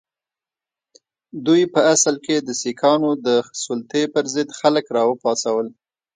[1.45, 3.27] دوی په اصل کې د سیکهانو د
[3.63, 5.67] سلطې پر ضد خلک را وپاڅول.